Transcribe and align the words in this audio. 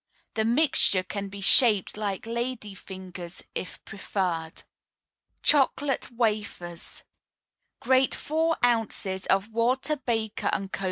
The 0.33 0.45
mixture 0.45 1.03
can 1.03 1.27
be 1.27 1.41
shaped 1.41 1.95
like 1.95 2.25
lady 2.25 2.73
fingers, 2.73 3.43
if 3.53 3.85
preferred. 3.85 4.63
CHOCOLATE 5.43 6.09
WAFERS 6.09 7.03
Grate 7.79 8.15
four 8.15 8.57
ounces 8.63 9.27
of 9.27 9.51
Walter 9.51 9.97
Baker 9.97 10.49
& 10.71 10.71
Co.' 10.73 10.79